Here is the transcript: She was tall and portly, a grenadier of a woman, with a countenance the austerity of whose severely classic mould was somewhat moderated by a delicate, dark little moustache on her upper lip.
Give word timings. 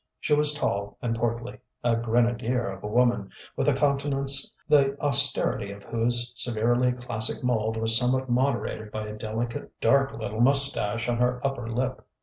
She 0.19 0.33
was 0.33 0.55
tall 0.55 0.97
and 0.99 1.15
portly, 1.15 1.59
a 1.83 1.95
grenadier 1.95 2.67
of 2.67 2.83
a 2.83 2.87
woman, 2.87 3.29
with 3.55 3.67
a 3.69 3.73
countenance 3.73 4.51
the 4.67 4.99
austerity 4.99 5.69
of 5.71 5.83
whose 5.83 6.33
severely 6.35 6.91
classic 6.93 7.43
mould 7.43 7.77
was 7.77 7.95
somewhat 7.99 8.27
moderated 8.27 8.89
by 8.91 9.05
a 9.09 9.13
delicate, 9.15 9.79
dark 9.79 10.13
little 10.17 10.41
moustache 10.41 11.07
on 11.07 11.17
her 11.17 11.39
upper 11.45 11.69
lip. 11.69 12.03